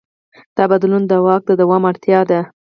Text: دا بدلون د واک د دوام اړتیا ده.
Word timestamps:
دا 0.57 0.63
بدلون 0.71 1.03
د 1.07 1.13
واک 1.25 1.41
د 1.45 1.51
دوام 1.61 1.83
اړتیا 1.91 2.19
ده. 2.29 2.39